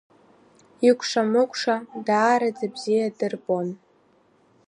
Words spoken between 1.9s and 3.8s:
даараӡа бзиа дырбон.